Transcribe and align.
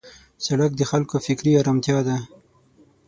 سړک 0.45 0.71
د 0.77 0.81
خلکو 0.91 1.15
فکري 1.25 1.51
آرامتیا 1.61 1.97
ده. 2.07 2.17